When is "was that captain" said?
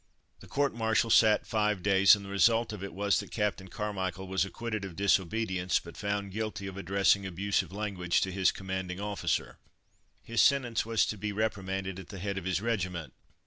2.91-3.67